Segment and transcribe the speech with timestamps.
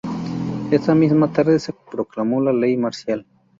[0.71, 3.27] Esa misma tarde se proclamó la ley marcial.